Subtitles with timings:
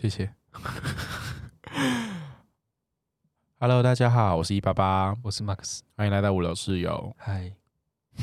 [0.00, 0.32] 好，谢谢。
[3.58, 7.14] Hello，大家好，我是一八八，我是 Max，欢迎来到五楼室友。
[7.18, 7.52] 嗨，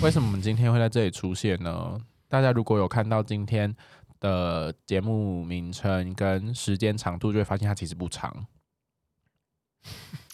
[0.02, 2.00] 为什么我们今天会在这里出现呢？
[2.28, 3.76] 大家如果有看到今天
[4.20, 8.48] 的节目名称跟时间长度，就会发现它其实不长。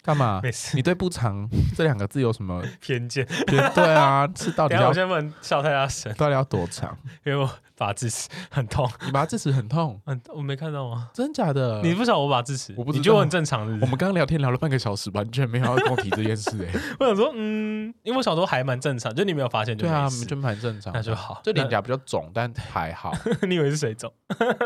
[0.04, 0.42] 干嘛？
[0.74, 3.26] 你对“不长”这两个字有什么偏见？
[3.46, 4.88] 对啊，是到底要？
[4.88, 6.12] 我先不能笑太大声。
[6.14, 6.94] 到底要多长？
[7.24, 8.86] 因为我拔智齿很痛。
[9.06, 9.98] 你拔智齿很痛？
[10.04, 11.08] 嗯，我没看到吗？
[11.14, 11.80] 真假的？
[11.82, 12.74] 你不晓得我拔智齿？
[12.76, 13.00] 我不知道。
[13.00, 13.62] 你觉得我很正常？
[13.80, 16.80] 我们刚刚聊天聊了半个小时，完全没有要跟我提这件事哎、欸。
[17.00, 19.86] 我想说，嗯，因为我小时候还蛮正常，就你没有发现就？
[19.86, 20.92] 对啊，就蛮正常。
[20.92, 21.40] 那就好。
[21.42, 23.10] 就脸颊比较肿，但还好。
[23.48, 24.12] 你以为是水肿？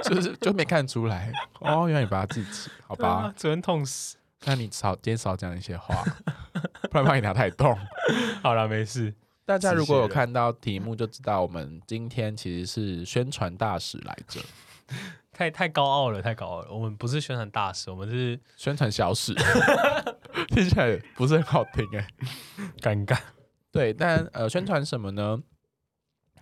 [0.03, 1.33] 就是就没看出来。
[1.61, 3.09] 哦，原来你拔智齿，好吧？
[3.31, 4.17] 啊、昨天痛死。
[4.45, 6.03] 那你少今天少讲一些话，
[6.91, 7.77] 不然怕你牙太痛。
[8.43, 9.15] 好了，没事。
[9.45, 14.41] 大家如果有看到题目，就知道我们今天其实是宣传大使来着。
[15.33, 16.73] 太太高傲了，太高傲了。
[16.73, 19.35] 我们不是宣传大使，我们是宣传小使。
[20.49, 23.19] 听起来不是很好听哎、欸，尴尬。
[23.71, 25.39] 对，但呃，宣传什么呢？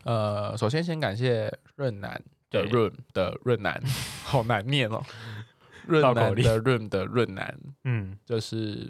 [0.05, 3.83] 呃，首先先感谢润南的润的润南，
[4.25, 5.03] 好难念哦。
[5.87, 8.89] 润南的润的润南， 嗯，就是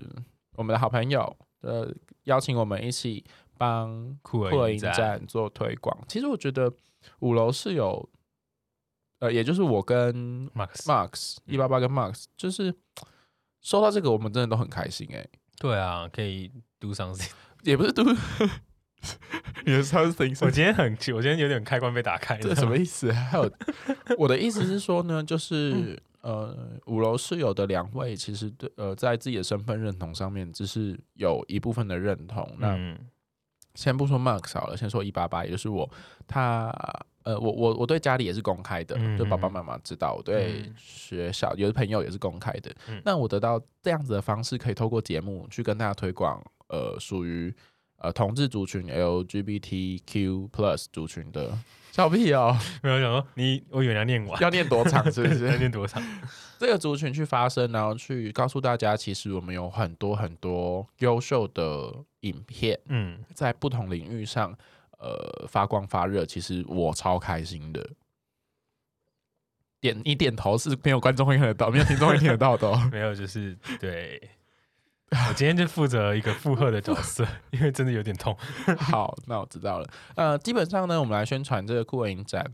[0.54, 1.92] 我们的好朋友，呃，
[2.24, 3.24] 邀请我们一起
[3.58, 5.96] 帮酷儿影展做推广。
[6.08, 6.72] 其实我觉得
[7.20, 8.08] 五楼是有，
[9.20, 12.74] 呃，也就是我跟 Max Max 一八八跟 Max，就是
[13.60, 15.30] 收到这个，我们真的都很开心哎、欸。
[15.58, 17.30] 对啊，可以 do something，
[17.64, 18.02] 也不是 do，
[19.64, 20.36] 也是 something。
[20.44, 23.12] 我今天很，我今天有点开关被打开，这什么意思？
[23.12, 23.50] 还有，
[24.18, 26.00] 我的意思是说呢，就是。
[26.26, 32.44] 嗯呃，五楼室友的两位其实对呃，在自己的身份认同上面，只是有一部分的认同。
[32.58, 32.98] 嗯、那
[33.76, 35.88] 先不说 Mark 好了，先说一八八，也就是我，
[36.26, 36.72] 他
[37.22, 40.14] 呃，我我我对家里也是公开的，嗯、就爸爸妈妈知道。
[40.16, 42.74] 我对学校有的朋友也是公开的。
[42.88, 47.54] 嗯、那我得到这样子的方式，可以透过节目去跟大家推广，呃，属于
[47.98, 51.56] 呃同志族群 LGBTQ Plus 族群的。
[51.96, 52.54] 笑屁哦！
[52.82, 55.46] 没有想说你，我以为要念完，要念多长是不是？
[55.48, 56.02] 要念多长？
[56.58, 61.90] 这个族群去发声，然后去告诉大家，其实我们有很多很多优秀的
[62.20, 64.54] 影片，嗯，在不同领域上，
[64.98, 66.26] 呃，发光发热。
[66.26, 67.88] 其实我超开心的。
[69.80, 72.76] 点你点头是没有观众会看得到，没有听众会听得到的。
[72.92, 74.20] 没有，就是对。
[75.28, 78.36] 我今天就负责一个负荷的角色， 因为真的有点痛。
[78.76, 79.88] 好，那我知道了。
[80.16, 82.44] 呃，基本上呢，我们来宣传这个酷儿影展，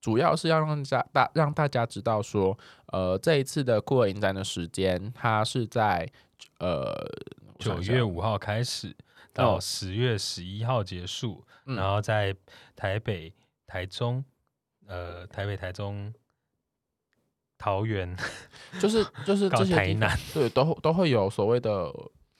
[0.00, 2.56] 主要是要让大大让大家知道说，
[2.92, 6.08] 呃，这一次的酷儿影展的时间，它是在
[6.60, 6.94] 呃
[7.58, 8.94] 九月五号开始
[9.32, 12.36] 到十月十一号结束，嗯、然后在
[12.76, 13.34] 台北、
[13.66, 14.24] 台中，
[14.86, 16.14] 呃，台北、台中。
[17.64, 18.14] 桃园
[18.78, 21.90] 就是就是这些台南对，都都会有所谓的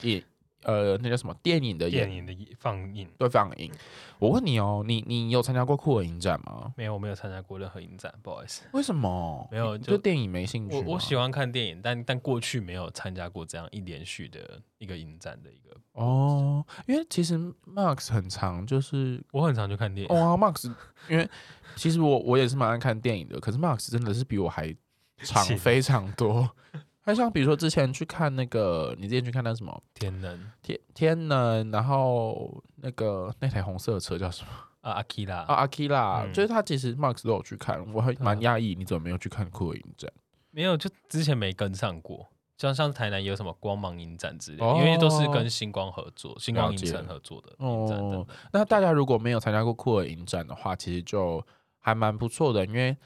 [0.02, 0.22] 影
[0.64, 3.70] 呃，那叫什么电影的电影的放映对放映。
[4.18, 6.72] 我问你哦，你你有参加过酷儿影展吗？
[6.76, 8.62] 没有，我没有参加过任何影展，不好意思。
[8.72, 9.46] 为什么？
[9.50, 10.76] 没有，就电影没兴趣。
[10.76, 16.64] 我我喜欢看电影，但但过去没有参加过这样一连续的一个影展的一个哦。
[16.86, 20.14] 因为其实 Max 很长，就是我很常去看电影。
[20.14, 20.72] 哇，Max，
[21.10, 21.28] 因为
[21.76, 24.74] 其实我我也是蛮爱看电影的，可是 Max 真的是比我还。
[25.18, 26.50] 场非常多，
[27.00, 34.48] 还像比如说之前去看那个，你之前去看那什么天能天天能，然后那个那台红色的车叫什么
[34.80, 34.92] 啊？
[34.92, 40.10] 阿基拉啊，阿基拉，就是他其实 Max 都有去看，我还蛮讶异，你怎么没有去看酷儿影展？
[40.50, 42.28] 没有，就之前没跟上过。
[42.56, 48.26] 像像台南有什么光芒影展之类的，因为都是跟星光合作，星光影城合作的影展的。
[48.52, 51.44] 那大家如果没有参加过酷儿影展的话，其实就
[51.78, 52.96] 还蛮不错的，因为。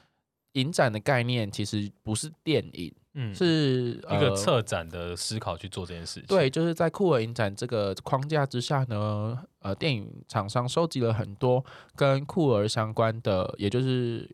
[0.59, 6.27] 影展的概念其实不是电影，嗯，是、呃、一个策展的思考去做这件事情。
[6.27, 14.29] 对，就是在酷儿影展这个框架之下呢，呃，电影厂商收集了很多跟酷儿相关的，也就是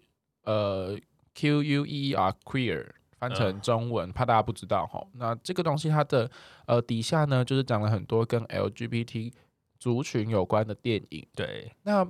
[0.45, 0.99] 呃
[1.35, 2.87] Q U E E R queer
[3.19, 5.07] 翻成中文，嗯、怕大家不知道哈。
[5.13, 6.31] 那这个东西它的
[6.67, 9.33] 呃底下呢，就是讲了很多跟 L G B T
[9.79, 11.27] 族群有关的电影。
[11.35, 12.07] 对，那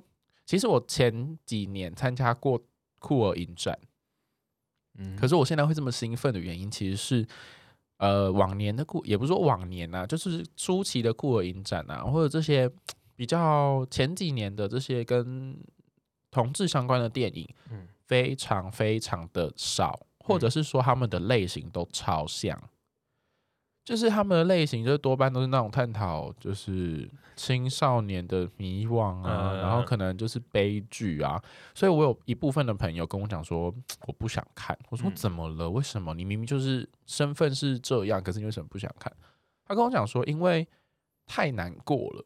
[0.46, 2.60] 其实我前几年参加过
[2.98, 3.78] 酷儿影展。
[4.98, 7.26] 嗯，可是我现在会这么兴奋的原因，其实是，
[7.98, 12.70] 呃，往年的故，也不是说往年啊，就是初期的酷儿影展啊，或者这些
[13.16, 15.56] 比较前几年的这些跟
[16.30, 22.60] 同志相关的电影，嗯，非常非常的少，或者是说他们的类型都超像，
[23.84, 31.38] 就是他们的类型，就是多半都是那种探讨，就是青少年的迷惘啊，嗯、然后可能就是悲剧啊。
[31.74, 33.74] 所以我有一部分的朋友跟我讲说，
[34.06, 34.74] 我不想看。
[34.88, 35.68] 我说怎么了？
[35.68, 36.14] 为什么？
[36.14, 39.12] 你明明就是身份是这样，可是你为什么不想看？
[39.66, 40.66] 他跟我讲说，因为
[41.26, 42.24] 太难过了，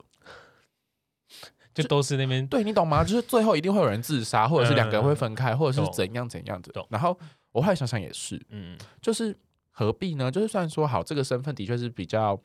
[1.75, 3.03] 就都是那边对你懂吗？
[3.03, 6.87] 就是最后一定会有人自杀，或者是两个人会分开，或者是怎样怎样的。
[6.89, 7.19] 然后
[7.51, 9.37] 我后来想想也是，嗯，就是。
[9.79, 10.29] 何必呢？
[10.29, 12.37] 就是算说好，这个身份的确是比较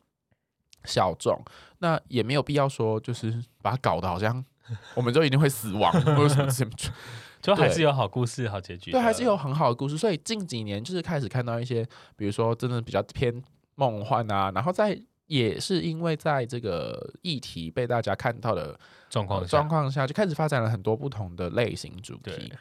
[0.86, 1.36] 小众，
[1.80, 4.46] 那也没有必要说，就是把它搞得好像
[4.94, 6.72] 我们就一定会死亡，或者什么什么，
[7.42, 8.92] 就还是有好故事、好结局。
[8.92, 9.98] 对，还是有很好的故事。
[9.98, 11.84] 所以近几年就是开始看到一些，
[12.16, 13.42] 比如说真的比较偏
[13.74, 14.96] 梦幻啊，然后在
[15.26, 22.54] 也是因为在这个议题被大家看到的状况状况下，就开始发展了很多不同的类型主题。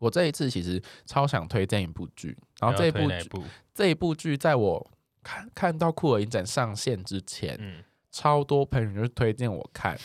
[0.00, 3.30] 我这一次其实超想推荐一部剧，然后这一部剧
[3.72, 4.90] 这一部剧在我
[5.22, 9.98] 看看到酷儿影展上线之前，嗯、超多朋友就推荐我看，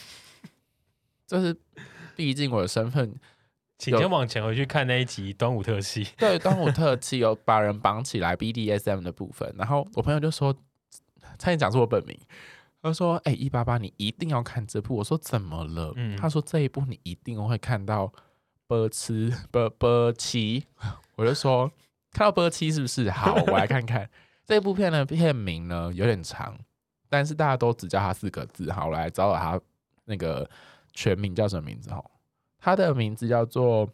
[1.28, 1.56] 就是
[2.16, 3.14] 毕竟我的身份，
[3.78, 10.54] 请先往前回去看那一集端午特辑，对，端午特辑有把人绑起来 BDSM 的部分，然后我朋友就说，
[11.38, 12.18] 差点讲出我本名，
[12.82, 18.14] 他说：“哎、欸，一八八，你一定要看这部。”我说：“怎么了？”嗯、他说：“这一部你一定会看到。”
[18.70, 20.64] 波吃波波七，
[21.18, 21.68] 我就说
[22.12, 23.34] 看到波七是不是好？
[23.48, 24.08] 我来看看
[24.46, 26.56] 这部片的片名呢，有点长，
[27.10, 28.72] 但是大家都只叫它四个字。
[28.72, 29.60] 好，我来找找它
[30.06, 30.48] 那个
[30.94, 31.90] 全名叫什么名字？
[31.90, 32.06] 哈，
[32.60, 33.90] 它的名字叫做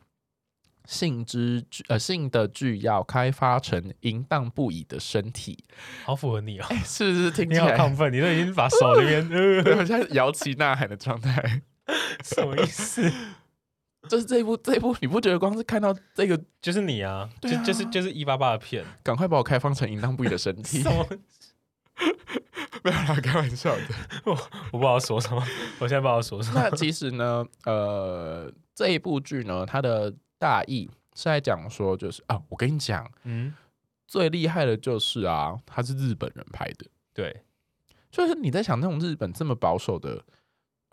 [0.84, 5.64] 性之呃性的巨要开发成淫荡不已的身体，
[6.04, 8.12] 好符合你哦，欸、是不是听起来亢奋？
[8.12, 9.28] 你都已经把手里面
[9.64, 11.62] 呃，好像摇旗呐喊的状态，
[12.26, 13.10] 什么意思？
[14.10, 17.12] 就是这一部，这一部你不觉得光是看到这个 就是你啊？
[17.14, 20.82] 啊就就是就是一八八的片，赶快把我开放成淫荡不已的身体。
[20.82, 21.08] 什么？
[22.84, 23.82] 没有啦，开玩笑的。
[24.26, 24.32] 我
[24.72, 25.44] 我不知道说什么，
[25.80, 26.62] 我现在不知道说什么。
[26.62, 33.54] 那其实呢，呃，这一部剧呢，它的大意是在讲说，就是啊，我跟你讲，嗯，
[34.08, 36.86] 最厉害的就是啊，它是日本人拍的。
[37.14, 37.44] 对，
[38.12, 40.24] 就是你在想那种日本这么保守的。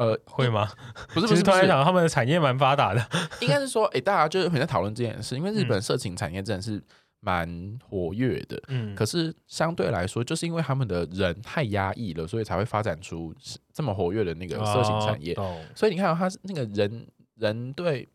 [0.03, 0.69] 呃，会吗？
[1.15, 3.07] 不是，不是，突然想他们的产业蛮发达的，
[3.41, 6.83] 应该是说，哎、欸，大家就是很在讨论这件事，因为日本色情产业真的是
[7.21, 13.33] 蛮活跃的，嗯，可是相对来说，就是因为他们的人太压抑了，所以才会发展出
[13.73, 15.35] 这么活跃的那个色情产业。
[15.35, 17.07] 哦、所以你看，他是那个人
[17.37, 18.09] 人对，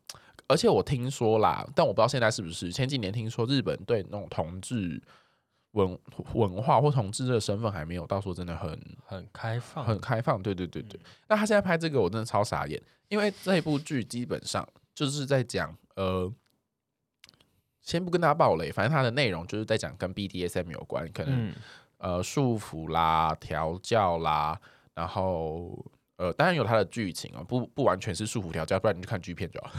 [0.48, 5.02] 而且我听说啦，但我不知道现在是不是，前几年听说日本对那种同志。
[5.78, 6.00] 文
[6.34, 10.42] 文化或同志这个身份还没有到说真的很很开放，很开放。
[10.42, 11.00] 对对对对。
[11.00, 16.32] 嗯、那他现在拍这个，我真的超傻眼，因为这一部剧基本上就是在讲，呃，
[17.82, 21.56] 先不跟大家爆雷，反正它的内容就是在讲跟 BDSM 有关，可能、嗯、
[21.98, 24.60] 呃束缚啦、调教啦，
[24.94, 25.86] 然后。
[26.18, 29.72] 呃，当然有它的剧情啊，不不完全是束缚调教，不然你就看剧片就好。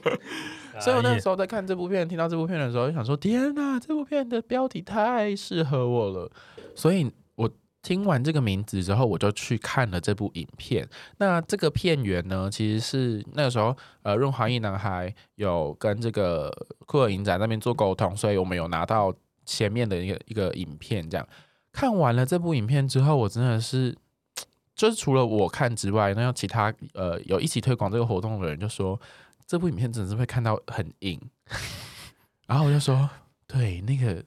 [0.80, 6.30] 所以我那时候在看这部片，听到这部片的时候，就想说：天哪，这部片的标题太适合我了。
[6.74, 7.50] 所以我
[7.82, 10.88] 听完这个名字之后，我就去看了这部影片。
[11.18, 16.50] 那这个片源呢，其实是那个时候，呃，润滑一男孩有跟这个
[16.86, 19.12] 酷儿影展那边做沟通，所以我们有拿到
[19.44, 21.10] 前面的一个一个影片。
[21.10, 21.28] 这样
[21.72, 23.94] 看完了这部影片之后，我真的是。
[24.78, 28.98] 就是除了我看之外，那其他呃有一起推广这个活动的人就说，
[29.44, 31.20] 这部影片真的是会看到很硬，
[32.46, 33.10] 然后我就说，
[33.48, 34.24] 对，那个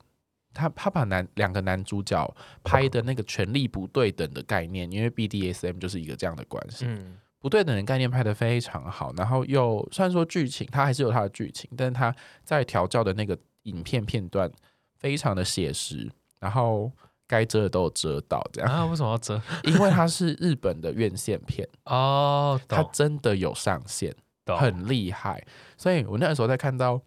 [0.54, 14.52] 他他把男两个男主角拍的那个权力不对等的概念，因为 BDSM 就是一个这样的关系，嗯，不对等的概念拍的非常好，然后又虽然说剧情它还是有它的剧情，但是它在调教的那个影片片段
[14.98, 16.92] 非常的写实，然后。
[17.32, 18.86] 该遮的都有遮到，这样啊？
[18.88, 19.42] 为什么要遮？
[19.64, 24.14] 因为它是日本的院线片哦，它真的有上线，
[24.46, 25.42] 很厉害。
[25.78, 27.00] 所以我那个时候在看到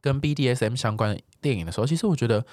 [0.00, 2.46] 跟 BDSM 相关的电影的时候，其实我觉得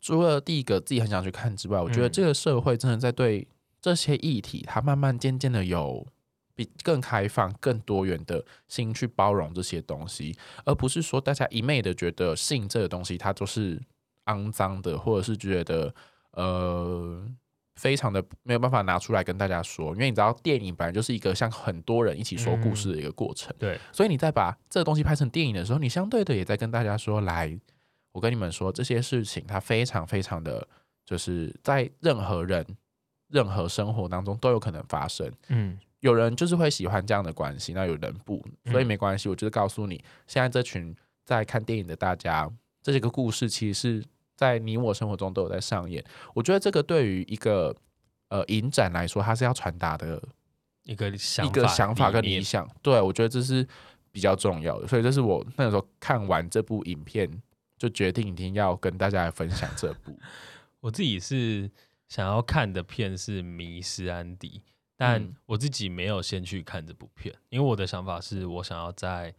[0.00, 3.46] 除了第一个自己很想去看之外，我觉得这个社会真的在对
[3.82, 6.06] 这些议题，它慢慢渐渐的有
[6.54, 13.78] 比更开放、更多元的心去包容这些东西，而不是说大家一昧的觉得性这个东西它都是
[14.24, 15.94] 肮脏的，或者是觉得。
[16.32, 17.26] 呃，
[17.74, 27.58] 非常的没有办法拿出来跟大家说，因为你知道电影本来就是一个像很多人一起说故事的一个过程，嗯、对，所以你在把这个东西拍成电影的时候，你相对的也在跟大家说，来，
[28.12, 30.66] 我跟你们说这些事情，它非常非常的，
[31.04, 32.64] 就是在任何人
[33.28, 39.96] 任何生活当中都有可能发生，嗯，有人就是会喜欢这样的关系，那有人不，所以没关系，我就是告诉你，
[40.28, 40.94] 现在这群
[41.24, 42.48] 在看电影的大家，
[42.82, 44.04] 这些个故事其实是。
[44.40, 46.02] 在你我生活中都有在上演。
[46.32, 47.76] 我觉得这个对于一个
[48.30, 50.18] 呃影展来说，它是要传达的
[50.84, 52.66] 一个想一个想法跟理想。
[52.80, 53.66] 对，我觉得这是
[54.10, 57.30] 比较重要的，所以这是我那个时候看完这部影片
[57.76, 60.18] 就决定一定要跟大家来分享这部。
[60.80, 61.70] 我自己是
[62.08, 64.62] 想要看的片是《迷失安迪》，
[64.96, 69.34] 但我自己没有先去看这部片，嗯、因为我的想法是我想要在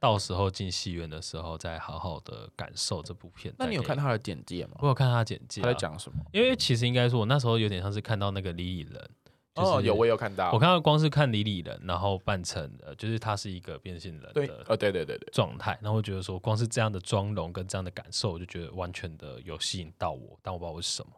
[0.00, 3.54] 到时候进戏院的时候再好好的感受这部片。
[3.58, 4.72] 那你有看他的简介吗？
[4.80, 6.18] 我有看他的简介、啊，他在讲什么？
[6.32, 9.10] 因为其实应该说，我那时候有点像是看到那个李李人。
[9.52, 21.12] 就是、哦，有我有看到，我看到光是看李李人，然后扮成呃，就是他是一个变性人的，对，呃，对对对对，状态，然后我觉得说，光是这样的妆容跟这样的感受，我就觉得完全的有吸引到我，但我不知道是什么，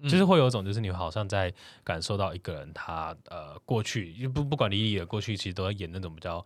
[0.00, 6.44] 嗯、就是会有一种，就是你好像在感受到一个人他呃过去，不不管李李的过去，其实都在演那种比较。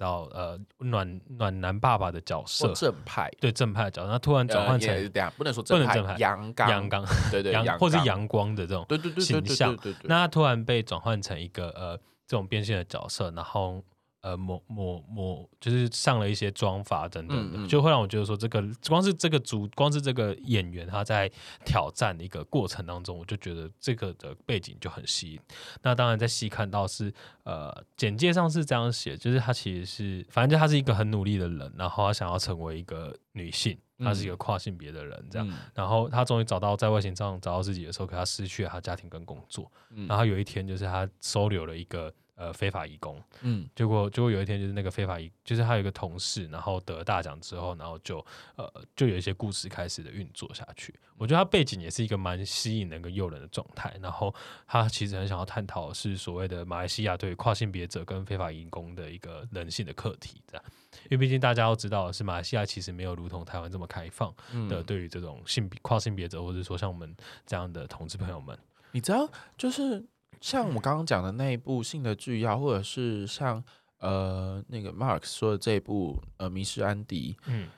[0.00, 3.30] 到呃暖暖男爸爸的角色，正派。
[3.38, 6.70] 对正派的角色，他突然转换成、呃、不能说正派，阳刚。
[6.70, 8.86] 阳刚对对， 阳或是阳光的这种
[9.20, 13.84] 形象，那他突然被转换成一个呃这种变性的角色，然后。
[14.22, 21.30] 呃，抹抹抹，就是上了一些妆发等等的，嗯嗯，就会让我觉得说，这个光是这个主，光是这个演员他在
[21.64, 25.40] 挑战的一个过程当中，我就觉得这个的背景就很吸引。
[25.82, 27.10] 那当然，在细看到是
[27.44, 42.12] 呃，简介上是这样写，就是他其实是，反正就他是一个很努力的人，然后他想要成为一个女性，他是一个跨性别的人，这样，嗯、然后他终于找到在外形上找到自己的时候，可他失去了他家庭跟工作，嗯、然后有一天就是他收留了一个。
[42.40, 48.24] 呃，非法移工，嗯，结果结果有一天，就是那个非法移，就是他有一个同事，然后得了大奖之后，然后就
[48.56, 48.66] 呃，
[48.96, 50.98] 就有一些故事开始的运作下去。
[51.18, 53.94] 我觉得他背景也是一个蛮吸引人跟诱人的状态。
[54.00, 54.34] 然后
[54.66, 60.64] 他其实很想要探讨是所谓的马来西亚对跨性别者跟非法移工的一个人性的课题，这样。
[61.04, 64.34] 因为毕竟大家都知道，是马来西亚其实没有如同台湾这么开放
[64.66, 68.58] 的，对于这种性别跨性别者，或者说像我们这样的同志朋友们，
[68.92, 70.02] 你知道，就是。
[70.40, 73.62] 像我们刚刚讲的那一部《性的剧要》，或者是像
[73.98, 77.68] 呃那个 Mark 说的这一部呃《迷失安迪》，嗯，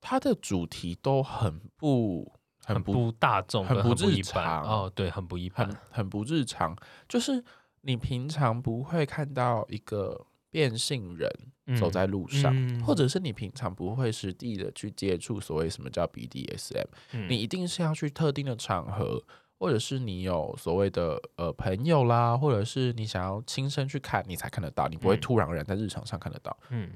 [0.00, 2.32] 它的主题都很不
[2.64, 6.76] 很不，很不大众，很不日常哦，对，很不一般，很很不日常。
[7.08, 7.42] 就是
[7.80, 11.28] 你平常不会看到一个变性人
[11.76, 19.20] 走在路上，嗯嗯、或者是你平常不会实地的去接触所谓什么叫 BDSM，、嗯、你一定是要去特定的场合。
[19.60, 26.56] 或者是你有所谓的呃朋友啦，或者是你想要亲身去看，你才看得到，你不会突然而然在日常上看得到。
[26.70, 26.90] 嗯，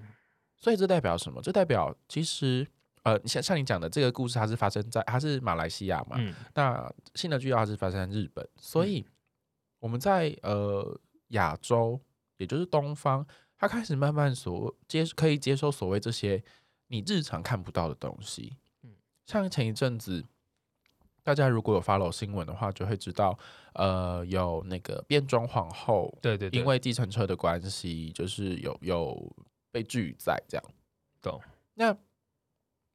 [0.56, 1.42] 所以这代表什么？
[1.42, 2.66] 这代表其实
[3.02, 6.16] 呃，像像你讲的这个故事，它是发生在它是马来西亚嘛？
[6.18, 9.04] 嗯，那新的剧要它是发生在日本，所以
[9.78, 12.00] 我们在呃亚洲，
[12.38, 13.26] 也就是东方，
[13.58, 16.42] 它开始慢慢所接可以接受所谓这些
[16.86, 18.56] 你日常看不到的东西。
[18.84, 18.94] 嗯，
[19.26, 20.24] 像前一阵子。
[21.24, 23.36] 大家如果有 follow 新闻的话，就会知道，
[23.72, 29.34] 呃，有那个变装皇后，对对对，因为计程车的关系，就是有有
[29.72, 30.64] 被拒载这样。
[31.22, 31.40] 懂。
[31.74, 31.96] 那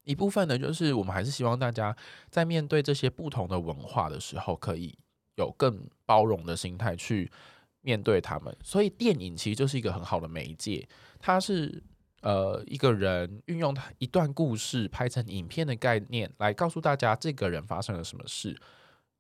[0.04, 1.94] 一部分呢，就是我们还是希望大家
[2.30, 4.96] 在面对这些不同的文化的时候，可以
[5.36, 7.32] 有更包容的心态去
[7.82, 8.56] 面对他们。
[8.64, 10.88] 所以电影其实就是一个很好的媒介，
[11.20, 11.84] 它是。
[12.22, 18.60] 呃，一个人运用他一段故事拍成影片的概念，来告诉大家这个人发生了什么事，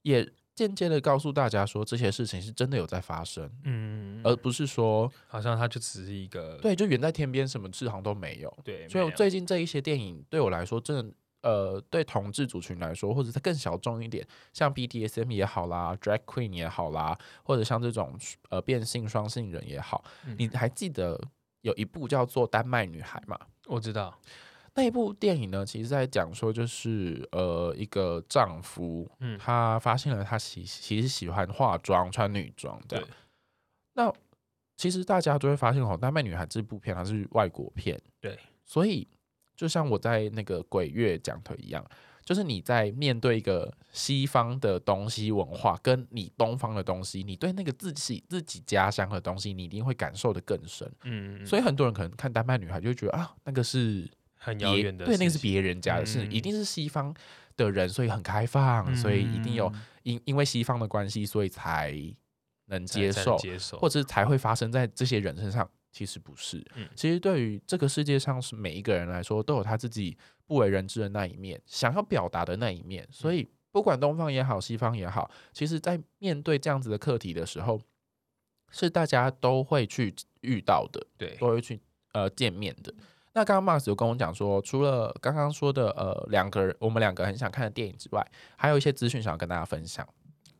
[0.01, 8.57] 也间接的告诉大家说这些事情是真的有在发生，嗯，而不是说好像他就只是一个对，就远在天边，什么事好像都没有。
[8.65, 21.17] 对，所以我最近这一些电影对我来说，真的呃，对同志族群来说，或者是更小众一点，像 BDSM 也好啦，Drag Queen 也好啦，或者像这种呃变性双性人也好，嗯、你还记得？
[21.61, 24.17] 有一部叫做《丹麦女孩》嘛，我知道
[24.75, 33.05] 那一部电影呢，其实在讲说就是呃一个丈夫，嗯，他发现了他喜其实喜欢化妆穿女装这样。
[33.05, 33.13] 对
[33.93, 34.13] 那
[34.77, 39.05] 其实大家都会发现哦，《丹麦女孩》这部片它是外国片，对，所以
[39.55, 41.85] 就像我在那个鬼月讲的一样。
[42.29, 50.87] 就是你在面对一个西方的东西文化，跟你东方的东西，你对那个自己自己家乡的东西，你一定会感受的更深。
[51.05, 57.11] 嗯，所以很多人可能看《丹麦女孩》就会觉得啊，那个是很遥远的，对，那个是别人家的事，一定是西方
[57.57, 61.95] 的人，所以很开放，所以一定有因因为西方的关系，所以才
[62.67, 65.67] 能接受，接受，或者才会发生在这些人身上。
[65.91, 70.15] 其实不是，嗯其实对于这个世界上是每一个人来说，都有他自己
[70.49, 73.07] 不为人知的那一面，想要表达的那一面。
[73.11, 77.79] 所以不管东方也好，西方也好，其实在面对这样子的课题的时候，
[78.71, 81.79] 是大家都会去遇到的，对，都会去
[82.13, 82.91] 呃见面的。
[83.33, 88.27] 那刚刚 Marks 有跟我讲说，除了刚刚说的呃两个人，我们两个很想看的电影之外，
[88.57, 90.07] 还有一些资讯想要跟大家分享。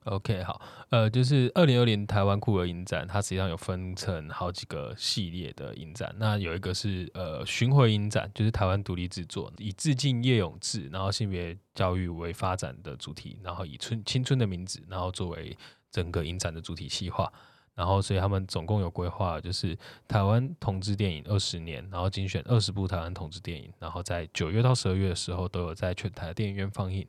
[0.05, 6.15] OK，好，呃，就是二零二零台湾酷儿影展，它实际上有分成好几个系列的影展。
[6.17, 15.55] 那有一个是呃巡回影展，就是台湾独立制作，以致敬叶永志，然后性别教育为发展的主题，然后以春青春的名字，然后作为
[15.91, 17.31] 整个影展的主题企划。
[17.75, 27.07] 然后，所以他们总共有规划，就是台湾同志电影二十年，然后精选二十部台湾同志电影，然后在九月到十二月的时候都有在全台电影院放映。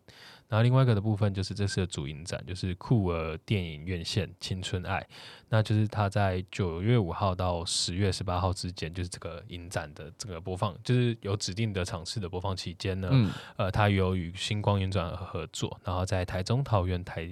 [0.50, 5.08] 然后另外一个的部分就是这次的主影展，就是酷儿电影院线青春爱，
[5.48, 17.30] 那就是它在九月五号到十月十八号之间，就是这个影展的这个播放，就是有指定的场次的播放期间呢，嗯、呃，它有与星光影展合作，然后在台中、桃园、台。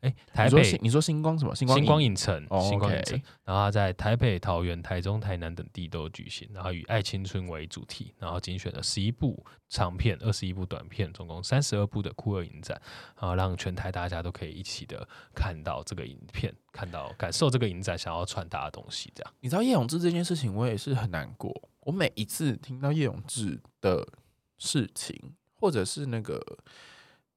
[0.00, 1.54] 哎，台北，你说，星光什么？
[1.54, 3.20] 星光影，星光影城，哦、星光影城。
[3.44, 6.48] 然后在台北、桃园、台中、台南等地都有举行。
[6.54, 12.80] 然后以爱青春为主题，然后精选了十一部长片、二十一部短片，总共三十二部的酷儿影展，
[13.20, 19.12] 然后让全台大家都可以一起的看到这个影片，看到感受这个影展想要传达的东西。
[19.14, 21.52] 这样，你知道叶永志这件事情，我也是很难过。
[21.80, 24.08] 我每一次听到叶永志的
[24.56, 26.38] 事情，或者是那个《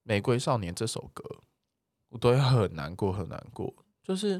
[0.03, 1.24] 玫瑰少年》这首歌。
[2.13, 3.74] 我都会很难过，很难过。
[4.03, 4.36] 就是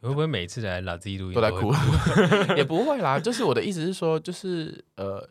[0.00, 1.72] 你会不会每次来拉自己录音都在哭？
[2.54, 3.18] 也不会啦。
[3.18, 5.26] 就是我的意思是说，就是呃，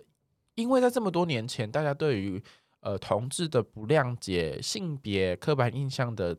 [0.56, 2.44] 因为在这么多年前，大家对于
[2.80, 6.36] 呃同志的不谅解、性别刻板印象的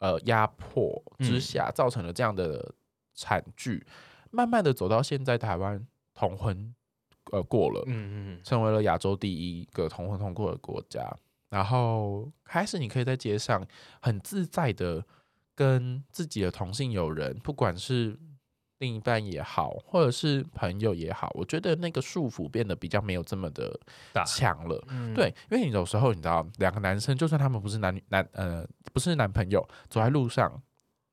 [0.00, 2.74] 呃压迫之下，造成了这样的
[3.14, 3.80] 惨剧。
[3.86, 3.92] 嗯、
[4.32, 6.74] 慢慢的走到现在，台湾同婚
[7.30, 11.16] 呃过了，嗯嗯，成为了亚洲第一个同婚通过的国家。
[11.50, 13.66] 然后开始，你可以在街上
[14.00, 15.04] 很自在的
[15.54, 18.16] 跟自己的同性友人，不管是
[18.78, 23.78] 另一半也好，或者是朋友也好，我觉得那个束缚变得比较没有这么的
[24.24, 24.82] 强了。
[24.88, 30.62] 嗯、对，因为你有时候你知道，两个男生就算他们不是男女男呃不是男朋友，走在路上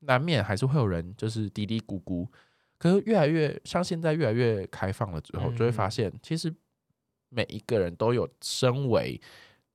[0.01, 2.27] 难免还是会有人就是嘀嘀咕咕。
[2.77, 6.53] 可是越来越像现在越来越开放了之后，就会发现其实
[7.29, 9.19] 每一个人都有身为。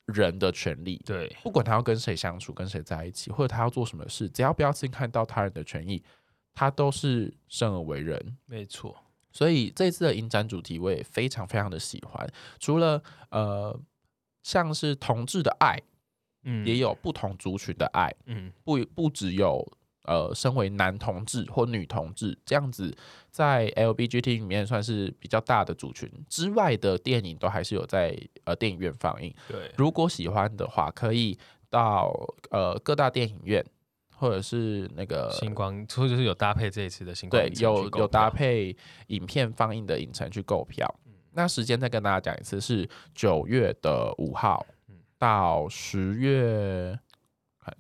[0.07, 6.03] 人的权利，对，不管他要跟谁相处，跟谁在一起，或者他要做什么事，只要不要侵害到他人的权益，
[6.55, 8.37] 他都是生而为人。
[8.47, 8.97] 没错，
[9.31, 12.29] 所以这次的影展主题我也非常非常的喜欢。
[12.59, 13.79] 除了呃，
[14.43, 15.81] 像是同志的爱，
[16.45, 19.67] 嗯，也有不同族群的爱，嗯，不不只有。
[20.05, 22.93] 呃，身为男同志或女同志这样子，
[23.31, 29.33] 在 LBGT 里面算是比较大的族群之外的电影，都还是有在呃电影院放映。
[29.49, 31.39] 对，如果喜欢的话，可以
[31.71, 32.13] 到
[32.51, 33.65] 呃各大电影院，
[34.17, 40.93] 或者是那个星光，或者是有搭配这一次的星光，对，有有搭配影片放映的影城去购票。
[41.07, 44.67] 嗯、那时间再跟大家讲一次，是九月的五号
[45.17, 46.99] 到十月，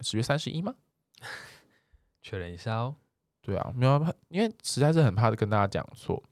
[0.00, 0.72] 十月三十一吗？
[2.22, 2.94] 确认一下哦，
[3.40, 6.22] 对啊，没有，因为实在是很怕跟大家讲错。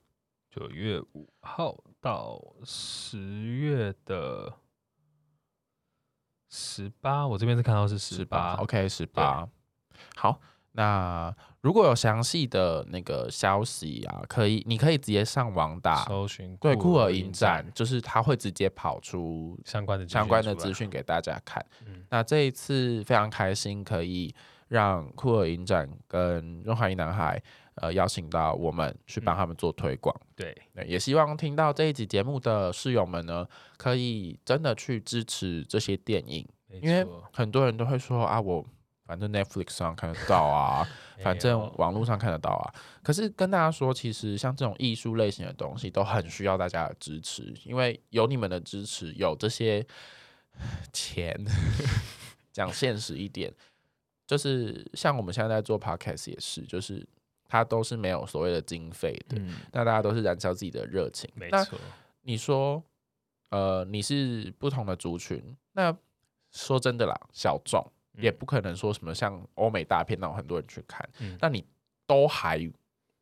[0.48, 4.52] 九月五号到十月的
[6.48, 9.48] 十八，我这边是看到是十八，OK，十八。
[10.16, 10.40] 好，
[10.72, 21.64] 那如果有详细的那个消息啊，可以，你可以直接上网打搜寻，对，酷儿影展，就是他会直接跑出相关的相关的资讯给大家看。
[21.86, 24.34] 嗯，那这一次非常开心，可以。
[24.70, 27.42] 让酷儿影展跟润滑一男孩，
[27.74, 30.14] 呃，邀请到我们去帮他们做推广。
[30.36, 33.44] 嗯，对，也希望听到这一集节目的室友们呢，
[33.76, 36.48] 可以真的去支持这些电影，
[36.80, 38.64] 因为很多人都会说啊，我
[39.06, 40.86] 反正 Netflix 上看得到啊，
[41.18, 42.72] 反正网络上看得到啊。
[43.02, 49.84] 可是跟大家说，其实像这种艺术类型的东西，都很需要大家的支持，因为有你们的支持，有这些
[50.92, 51.36] 钱，
[52.52, 53.52] 讲现实一点。
[54.30, 57.04] 就是像我们现在在做 podcast 也是，就是
[57.48, 61.28] 它都是没有所谓的经费的，嗯、那大家都是燃烧自己的热情。
[61.34, 61.76] 没错，
[62.22, 62.80] 你说，
[63.48, 65.92] 呃，你是不同的族群，那
[66.52, 67.84] 说真的啦，小众
[68.18, 71.66] 也不可能说什么像欧美大片那种很多人去看，嗯、那你
[72.06, 72.70] 都还。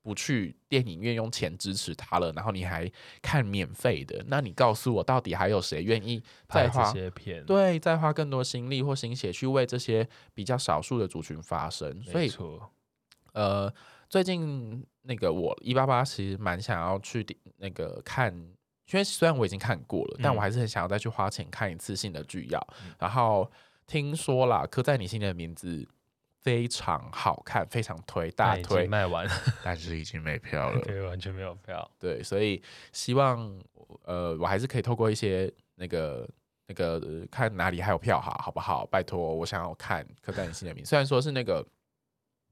[0.08, 2.90] 不去电影院用钱支持他了，然后你还
[3.20, 7.44] 看免费的，那你告诉我，到底还有谁愿意再花片？
[7.44, 12.02] 对，再花更多心力或心血去为这些比较少数的族群发声？
[12.04, 12.32] 所以，
[13.34, 13.70] 呃，
[14.08, 17.26] 最近那个我一八八其实蛮想要去
[17.58, 22.58] 那个看，因为虽然我已经看过了，嗯、但我还是很想要再去花钱看一次性的剧要。
[22.82, 23.52] 嗯、然后
[23.86, 25.86] 听说啦，刻在你心里的名字。
[26.42, 31.90] 非常好看，非常推，大推，卖完了， 但是已经没票了， 对，完全没有票。
[31.98, 33.60] 对，所以希望
[34.04, 36.28] 呃，我还是可以透过一些那个
[36.66, 38.86] 那个、呃、看哪里还有票哈，好不好？
[38.86, 41.66] 拜托，我想要看《刻在你心里面》，虽然说是那个。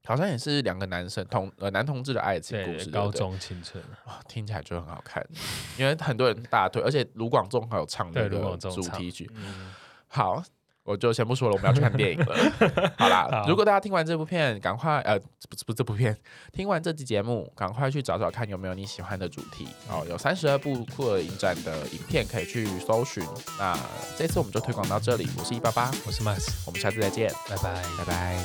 [0.05, 5.21] 好像也是两个男生同呃男同志的爱情故事，对对高中青春哇，听起来就很好看，
[5.77, 9.29] 因为很多人大推，而且卢广仲还有唱那个主题曲。
[9.35, 9.73] 嗯、
[10.07, 10.41] 好，
[10.87, 12.35] 我就先不说了，我们要去看电影了。
[12.97, 16.17] 好啦，好如果大家听完这部片，赶快呃不是不是这部片，
[16.53, 20.05] 听完这集节目，赶快去找找看有没有你喜欢的主题哦。
[20.09, 23.21] 有三十二部酷儿影展的影片可以去搜寻。
[23.59, 23.77] 那
[24.17, 28.37] 这次我们就推广到这里，我是一八八，我是 Max，我们下次再见，拜拜，拜拜。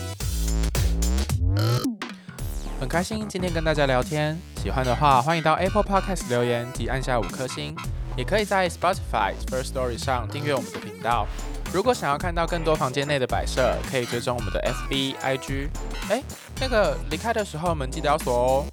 [2.81, 7.77] 很开心今天跟大家聊天，喜欢的话欢迎到 Apple Podcast 留言及按下五颗星，
[8.17, 11.29] 也可以在 Spotify First Story 上订阅我们的频道。
[11.73, 15.69] 如果想要看到更多房间内的摆设，可以追踪我们的 FB IG。
[16.11, 16.23] 哎，
[16.61, 18.65] 那个离开的时候门记得要锁哦。